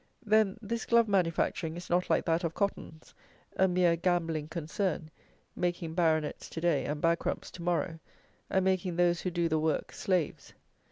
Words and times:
Then, 0.25 0.57
this 0.63 0.87
glove 0.87 1.07
manufacturing 1.07 1.77
is 1.77 1.87
not 1.87 2.09
like 2.09 2.25
that 2.25 2.43
of 2.43 2.55
cottons, 2.55 3.13
a 3.55 3.67
mere 3.67 3.95
gambling 3.95 4.47
concern, 4.47 5.11
making 5.55 5.93
Baronets 5.93 6.49
to 6.49 6.59
day 6.59 6.85
and 6.85 6.99
Bankrupts 6.99 7.51
to 7.51 7.61
morrow, 7.61 7.99
and 8.49 8.65
making 8.65 8.95
those 8.95 9.21
who 9.21 9.29
do 9.29 9.47
the 9.47 9.59
work 9.59 9.91
slaves. 9.91 10.53